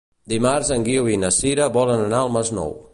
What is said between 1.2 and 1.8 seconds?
na Sira